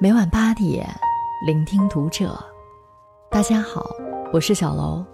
[0.00, 0.88] 每晚八点，
[1.44, 2.38] 聆听读者。
[3.28, 3.84] 大家好，
[4.32, 5.04] 我是小楼。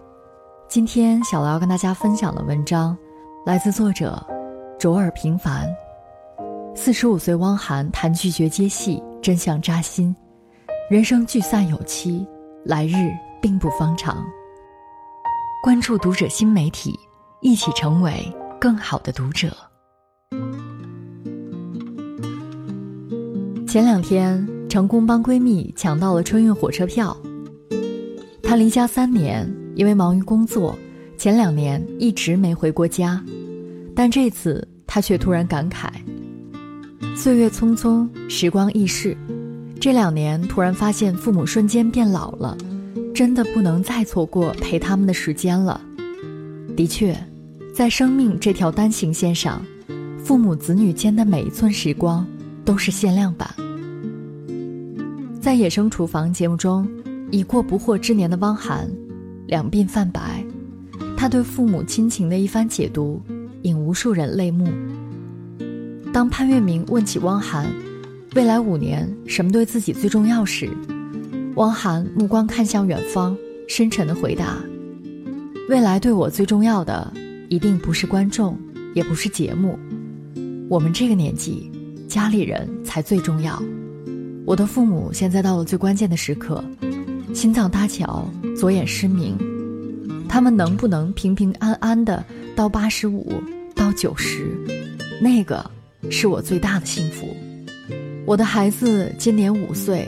[0.69, 2.95] 今天小楼要跟大家分享的文章，
[3.47, 4.23] 来自作者
[4.79, 5.67] 卓尔平凡。
[6.77, 10.15] 四十五岁汪涵谈拒绝接戏，真相扎心。
[10.91, 12.27] 人生聚散有期，
[12.67, 13.11] 来日
[13.41, 14.23] 并不方长。
[15.63, 16.95] 关注读者新媒体，
[17.41, 19.49] 一起成为更好的读者。
[23.67, 24.54] 前两天。
[24.75, 27.17] 成功帮闺蜜抢到了春运火车票。
[28.43, 30.77] 她离家三年，因为忙于工作，
[31.17, 33.25] 前两年一直没回过家。
[33.95, 35.91] 但这次她却突然感慨：
[37.15, 39.17] 岁月匆匆，时光易逝，
[39.81, 42.59] 这两年突然发现父母瞬间变老了，
[43.15, 45.81] 真的不能再错过陪他们的时间了。
[46.77, 47.17] 的确，
[47.73, 49.65] 在生命这条单行线上，
[50.25, 52.27] 父母子女间的每一寸时光
[52.65, 53.49] 都是限量版。
[55.45, 56.89] 在《野生厨房》节目中，
[57.31, 58.91] 已过不惑之年的汪涵，
[59.47, 60.43] 两鬓泛白，
[61.19, 63.21] 他对父母亲情的一番解读，
[63.61, 64.67] 引无数人泪目。
[66.15, 67.67] 当潘粤明问起汪涵，
[68.35, 70.71] 未来五年什么对自己最重要时，
[71.57, 73.37] 汪涵目光看向远方，
[73.69, 74.57] 深沉的回答
[75.69, 77.13] ：“未来对我最重要的，
[77.51, 78.59] 一定不是观众，
[78.95, 79.79] 也不是节目，
[80.71, 81.71] 我们这个年纪，
[82.09, 83.63] 家里人才最重要。”
[84.47, 86.63] 我的父母现在到了最关键的时刻，
[87.33, 89.39] 心脏搭桥，左眼失明，
[90.29, 92.23] 他们能不能平平安安的
[92.55, 93.33] 到八十五
[93.75, 94.47] 到九十，
[95.19, 95.65] 那个
[96.11, 97.35] 是我最大的幸福。
[98.27, 100.07] 我的孩子今年五岁，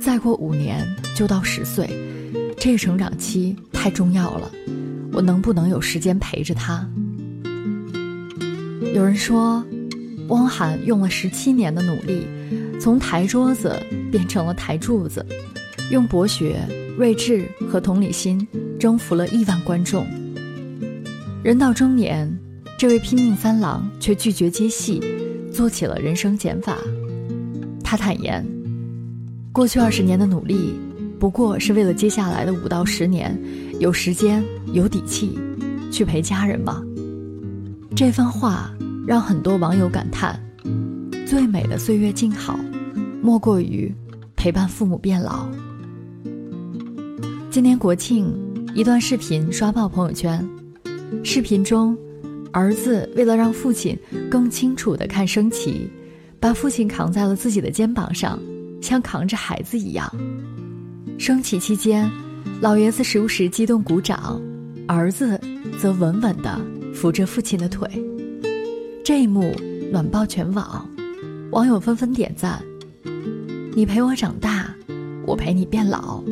[0.00, 1.86] 再过五年就到十岁，
[2.58, 4.50] 这个成长期太重要了，
[5.12, 6.88] 我能不能有时间陪着他？
[8.94, 9.62] 有人说，
[10.28, 12.26] 汪涵用了十七年的努力。
[12.84, 13.82] 从台桌子
[14.12, 15.24] 变成了台柱子，
[15.90, 16.60] 用博学、
[16.98, 18.46] 睿智和同理心
[18.78, 20.06] 征服了亿万观众。
[21.42, 22.30] 人到中年，
[22.76, 25.00] 这位拼命三郎却拒绝接戏，
[25.50, 26.76] 做起了人生减法。
[27.82, 28.46] 他坦言，
[29.50, 30.78] 过去二十年的努力，
[31.18, 33.34] 不过是为了接下来的五到十年
[33.80, 34.44] 有时间、
[34.74, 35.38] 有底气
[35.90, 36.82] 去陪家人吧？
[37.96, 38.70] 这番话
[39.06, 40.38] 让很多网友感叹：
[41.26, 42.60] 最美的岁月静好。
[43.24, 43.90] 莫过于
[44.36, 45.48] 陪伴父母变老。
[47.50, 48.30] 今年国庆，
[48.74, 50.46] 一段视频刷爆朋友圈。
[51.24, 51.96] 视频中，
[52.52, 53.98] 儿子为了让父亲
[54.30, 55.90] 更清楚地看升旗，
[56.38, 58.38] 把父亲扛在了自己的肩膀上，
[58.82, 60.06] 像扛着孩子一样。
[61.16, 62.10] 升旗期间，
[62.60, 64.38] 老爷子时不时激动鼓掌，
[64.86, 65.40] 儿子
[65.78, 66.60] 则稳稳地
[66.92, 67.88] 扶着父亲的腿。
[69.02, 69.50] 这一幕
[69.90, 70.86] 暖爆全网，
[71.52, 72.62] 网友纷纷点赞。
[73.76, 74.72] 你陪我长大，
[75.26, 76.22] 我陪你变老，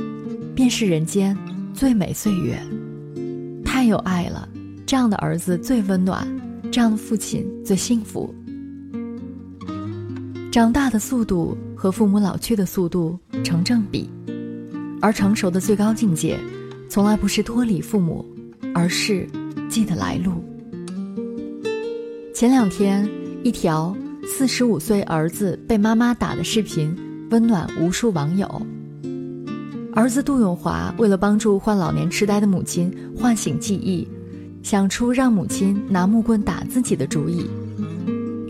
[0.54, 1.36] 便是人间
[1.74, 2.56] 最美岁月。
[3.64, 4.48] 太有爱了，
[4.86, 6.24] 这样的儿子最温暖，
[6.70, 8.32] 这样的父亲最幸福。
[10.52, 14.08] 长大的速度和父母老去的速度成正比，
[15.00, 16.38] 而成熟的最高境界，
[16.88, 18.24] 从来不是脱离父母，
[18.72, 19.28] 而是
[19.68, 20.32] 记得来路。
[22.32, 23.04] 前两天，
[23.42, 26.96] 一条四十五岁儿子被妈妈打的视频。
[27.32, 28.46] 温暖无数网友。
[29.94, 34.06] 儿子杜永华为了帮助患老年痴呆的母亲唤醒记忆，
[34.62, 37.46] 想出让母亲拿木棍打自己的主意。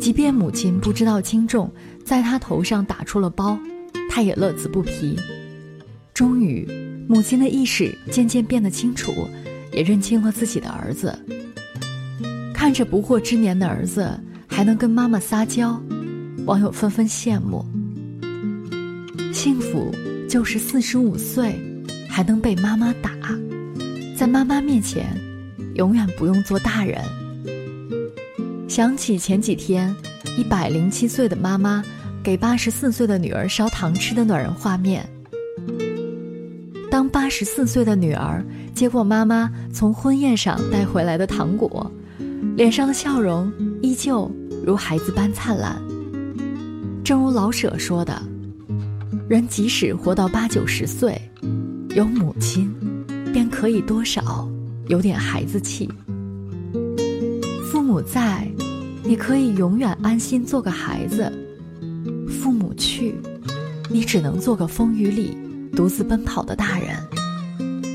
[0.01, 1.71] 即便母亲不知道轻重，
[2.05, 3.57] 在他头上打出了包，
[4.11, 5.17] 他也乐此不疲。
[6.13, 6.69] 终于，
[7.09, 9.13] 母亲的意识渐渐变得清楚，
[9.73, 11.17] 也认清了自己的儿子。
[12.53, 14.13] 看着不惑之年的儿子
[14.49, 15.81] 还能跟妈妈撒娇，
[16.47, 17.65] 网友纷纷羡慕。
[19.43, 19.91] 幸福
[20.29, 21.61] 就是四十五岁，
[22.09, 23.11] 还能被妈妈打，
[24.17, 25.21] 在妈妈面前，
[25.75, 27.03] 永远不用做大人。
[28.69, 29.93] 想起前几天，
[30.39, 31.83] 一百零七岁的妈妈
[32.23, 35.05] 给八十四岁的女儿烧糖吃的暖人画面。
[36.89, 38.47] 当八十四岁的女儿
[38.77, 41.91] 接过妈妈从婚宴上带回来的糖果，
[42.57, 43.53] 脸上的笑容
[43.83, 44.31] 依旧
[44.65, 45.83] 如孩子般灿烂。
[47.03, 48.23] 正如老舍说的。
[49.33, 51.19] 人即使活到八九十岁，
[51.97, 52.71] 有母亲，
[53.33, 54.47] 便可以多少
[54.89, 55.89] 有点孩子气。
[57.65, 58.47] 父母在，
[59.03, 61.33] 你可以永远安心做个孩子；
[62.29, 63.15] 父母去，
[63.89, 65.35] 你只能做个风雨里
[65.75, 66.95] 独自奔跑的大人。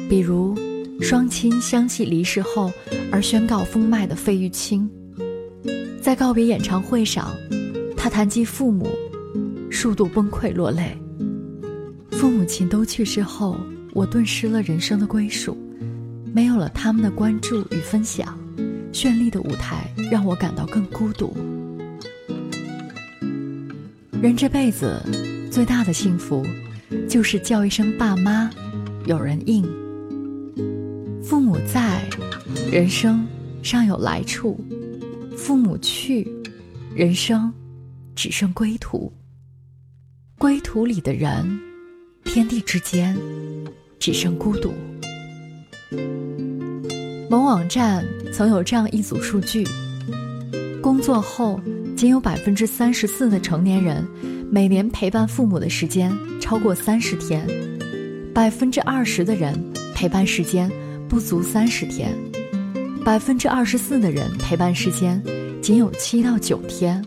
[0.09, 0.55] 比如，
[1.01, 2.71] 双亲相继离世后
[3.11, 4.89] 而宣告封麦的费玉清，
[6.01, 7.31] 在告别演唱会上，
[7.95, 8.89] 他谈及父母，
[9.69, 10.97] 数度崩溃落泪。
[12.19, 13.59] 父母亲都去世后，
[13.93, 15.55] 我顿失了人生的归属，
[16.33, 18.35] 没有了他们的关注与分享，
[18.91, 21.37] 绚丽的舞台让我感到更孤独。
[24.19, 24.99] 人这辈子
[25.51, 26.43] 最大的幸福，
[27.07, 28.49] 就是叫一声爸妈，
[29.05, 29.63] 有人应。
[31.23, 32.03] 父母在，
[32.71, 33.27] 人生
[33.61, 34.57] 尚有来处；
[35.37, 36.27] 父母去，
[36.95, 37.53] 人生
[38.15, 39.13] 只剩归途。
[40.39, 41.59] 归途里的人，
[42.27, 43.17] 天地之间
[43.97, 44.71] 只剩孤独。
[47.29, 49.65] 某网站曾有这样一组数据：
[50.81, 51.59] 工作后。
[51.95, 54.07] 仅有百分之三十四的成年人
[54.51, 57.43] 每年陪伴父母的时间超过三十天，
[58.35, 59.51] 百分之二十的人
[59.95, 60.71] 陪伴时间
[61.09, 62.15] 不足三十天，
[63.03, 65.19] 百分之二十四的人陪伴时间
[65.59, 67.03] 仅有七到九天，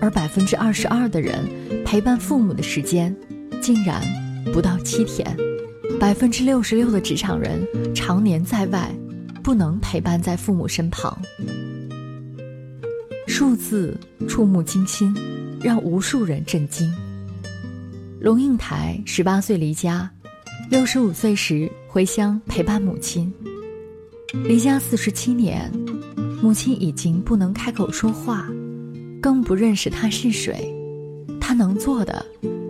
[0.00, 1.38] 而百分之二十二的人
[1.84, 3.14] 陪伴父母的时间
[3.60, 4.00] 竟然
[4.52, 5.36] 不到七天，
[5.98, 8.94] 百分之六十六的职场人常年在外，
[9.42, 11.16] 不能陪伴在父母身旁。
[13.26, 13.98] 数字
[14.28, 15.14] 触目惊心，
[15.60, 16.92] 让无数人震惊。
[18.20, 20.10] 龙应台十八岁离家，
[20.70, 23.32] 六十五岁时回乡陪伴母亲。
[24.44, 25.70] 离家四十七年，
[26.40, 28.46] 母亲已经不能开口说话，
[29.20, 30.72] 更不认识他是谁。
[31.40, 32.24] 他能做的，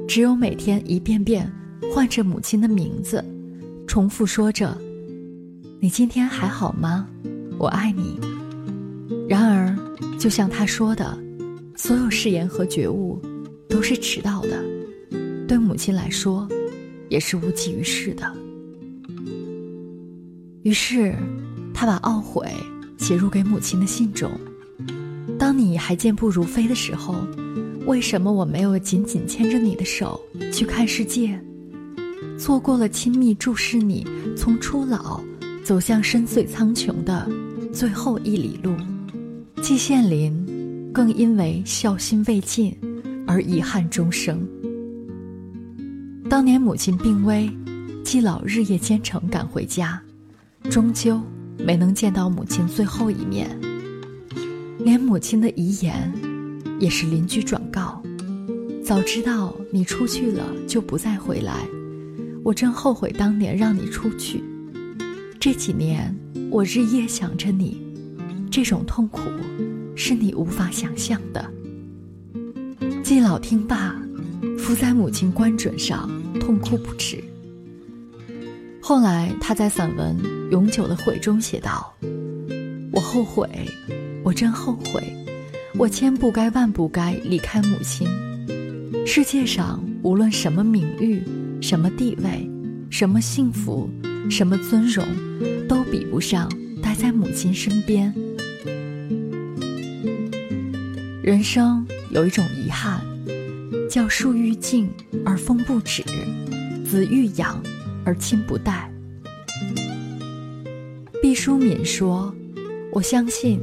[0.08, 1.50] 只有每天一遍遍
[1.92, 3.24] 唤着母亲的名字，
[3.86, 4.76] 重复说着
[5.80, 7.08] ：“你今天还好吗？
[7.58, 8.20] 我爱你。”
[9.28, 9.76] 然而。
[10.18, 11.18] 就像他说的，
[11.76, 13.20] 所有誓言和觉悟，
[13.68, 14.64] 都是迟到的，
[15.46, 16.48] 对母亲来说，
[17.10, 18.32] 也是无济于事的。
[20.62, 21.14] 于是，
[21.74, 22.48] 他把懊悔
[22.96, 24.30] 写入给母亲的信中
[25.38, 27.14] ：“当你还健步如飞的时候，
[27.84, 30.18] 为什么我没有紧紧牵着你的手
[30.50, 31.38] 去看世界？
[32.38, 35.20] 错过了亲密注视你从初老
[35.64, 37.30] 走向深邃苍穹的
[37.72, 38.74] 最后一里路。”
[39.62, 42.76] 季羡林，更因为孝心未尽
[43.26, 44.46] 而遗憾终生。
[46.28, 47.50] 当年母亲病危，
[48.02, 50.02] 季老日夜兼程赶回家，
[50.70, 51.20] 终究
[51.58, 53.48] 没能见到母亲最后一面。
[54.78, 56.12] 连母亲的遗言，
[56.78, 58.02] 也是邻居转告：
[58.84, 61.66] 早知道你出去了就不再回来，
[62.44, 64.44] 我真后悔当年让你出去。
[65.40, 66.14] 这几年
[66.50, 67.82] 我日夜想着你。
[68.50, 69.22] 这种痛苦，
[69.96, 71.50] 是你无法想象的。
[73.02, 73.96] 季老听罢，
[74.56, 76.08] 伏在母亲棺枕上
[76.38, 77.24] 痛哭不止。
[78.80, 80.16] 后来，他在散文
[80.50, 81.92] 《永久的悔》中写道
[82.92, 83.48] ：“我后悔，
[84.22, 85.02] 我真后悔，
[85.76, 88.06] 我千不该万不该离开母亲。
[89.04, 91.22] 世界上无论什么名誉、
[91.66, 92.46] 什么地位、
[92.90, 93.88] 什么幸福、
[94.28, 95.02] 什么尊荣，
[95.66, 96.46] 都比不上
[96.82, 98.14] 待在母亲身边。”
[101.24, 103.00] 人生有一种遗憾，
[103.88, 104.90] 叫树欲静
[105.24, 106.04] 而风不止，
[106.84, 107.58] 子欲养
[108.04, 108.92] 而亲不待。
[111.22, 112.30] 毕淑敏说
[112.92, 113.58] ：“我相信，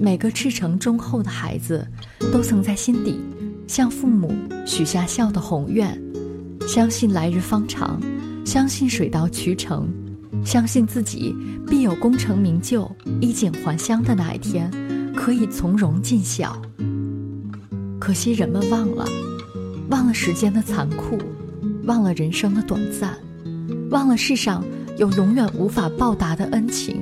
[0.00, 1.86] 每个赤诚忠厚的孩子，
[2.32, 3.20] 都曾在心底
[3.68, 4.34] 向父母
[4.66, 5.96] 许下孝的宏愿，
[6.66, 8.00] 相信来日方长，
[8.44, 9.88] 相信水到渠成，
[10.44, 11.34] 相信自己
[11.68, 14.70] 必有功成名就、衣锦还乡的那一天，
[15.14, 16.60] 可以从容尽孝。”
[18.00, 19.06] 可惜人们忘了，
[19.90, 21.16] 忘了时间的残酷，
[21.84, 23.16] 忘了人生的短暂，
[23.90, 24.64] 忘了世上
[24.98, 26.96] 有永远无法报答的恩情，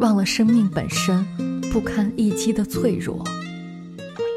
[0.00, 1.24] 忘了生命本身
[1.72, 3.24] 不堪一击的脆弱。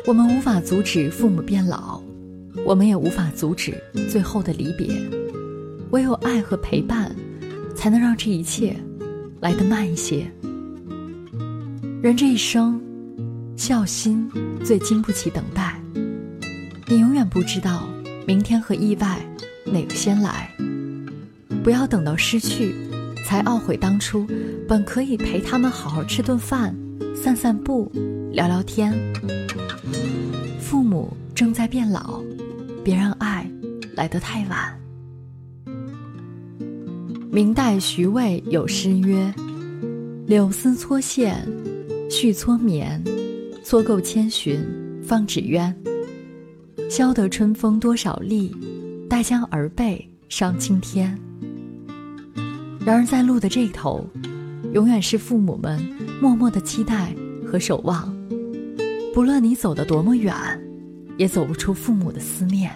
[0.06, 1.95] 我们无法阻止父母变老，
[2.64, 3.74] 我们也无法阻止
[4.10, 4.88] 最后的离别。
[5.92, 7.16] 唯有爱和陪伴，
[7.76, 8.76] 才能让这一切
[9.40, 10.32] 来得慢一些。
[12.02, 12.80] 人这一生。
[13.58, 14.30] 孝心
[14.66, 15.82] 最经不起等待，
[16.88, 17.88] 你永远不知道
[18.28, 19.18] 明天和意外
[19.66, 20.52] 哪个先来。
[21.64, 22.76] 不要等到失去，
[23.26, 24.28] 才懊悔当初
[24.68, 26.76] 本可以陪他们好好吃顿饭、
[27.16, 27.90] 散散步、
[28.34, 28.94] 聊聊天。
[30.60, 32.22] 父母正在变老，
[32.86, 33.50] 别让爱
[33.96, 34.80] 来得太晚。
[37.32, 39.34] 明代徐渭有诗曰
[40.28, 41.44] ：“柳丝搓线，
[42.12, 43.04] 续搓棉。”
[43.66, 44.64] 搓够千寻
[45.04, 45.76] 方止冤，
[46.88, 48.56] 消得春风多少力，
[49.10, 51.18] 待将儿辈上青天。
[52.86, 54.08] 然而在路的这头，
[54.74, 55.82] 永远是父母们
[56.22, 57.12] 默默的期待
[57.44, 58.16] 和守望。
[59.16, 60.32] 不论你走得多么远，
[61.18, 62.72] 也走不出父母的思念。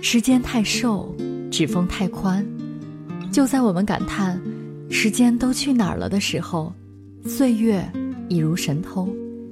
[0.00, 1.14] 时间太瘦，
[1.50, 2.46] 指缝太宽。
[3.30, 4.38] 就在我们感叹
[4.90, 6.72] 时间都去哪儿了的时候，
[7.24, 7.82] 岁月
[8.28, 9.08] 已如神偷，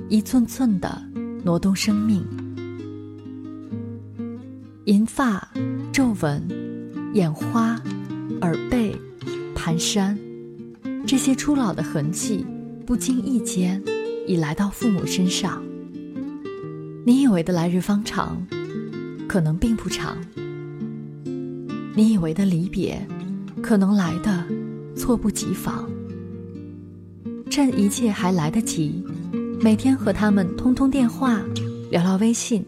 [0.08, 1.02] 一寸寸的
[1.42, 2.22] 挪动生命。
[4.84, 5.48] 银发、
[5.92, 6.46] 皱纹、
[7.14, 7.80] 眼花、
[8.42, 8.94] 耳背、
[9.54, 10.16] 蹒跚，
[11.06, 12.44] 这些初老的痕迹，
[12.84, 13.80] 不经意间
[14.26, 15.62] 已来到父母身上。
[17.02, 18.46] 你以为的来日方长，
[19.26, 20.18] 可能并不长。
[21.94, 23.00] 你以为的离别，
[23.62, 24.46] 可能来的
[24.94, 25.88] 猝不及防。
[27.50, 29.02] 趁一切还来得及，
[29.60, 31.40] 每天和他们通通电话，
[31.90, 32.64] 聊聊微信，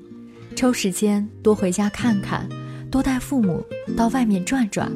[0.56, 2.48] 抽时间多回家看看，
[2.90, 3.62] 多带父母
[3.96, 4.90] 到外面转转。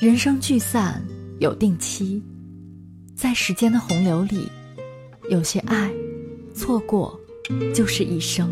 [0.00, 1.04] 人生聚散
[1.38, 2.22] 有定期，
[3.14, 4.48] 在时间的洪流里，
[5.28, 5.92] 有些爱。
[6.58, 7.18] 错过，
[7.72, 8.50] 就是一生。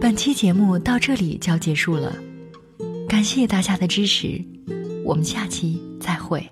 [0.00, 2.12] 本期节目到这里就要结束了，
[3.08, 4.42] 感谢大家的支持，
[5.04, 6.44] 我们下期再会。